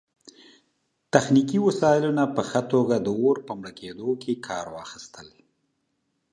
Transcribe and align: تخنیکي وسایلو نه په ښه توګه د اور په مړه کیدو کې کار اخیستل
تخنیکي 1.13 1.59
وسایلو 1.67 2.09
نه 2.19 2.25
په 2.35 2.41
ښه 2.49 2.61
توګه 2.73 2.95
د 2.99 3.07
اور 3.19 3.37
په 3.47 3.53
مړه 3.59 3.71
کیدو 3.79 4.09
کې 4.21 4.33
کار 4.47 4.67
اخیستل 4.85 5.27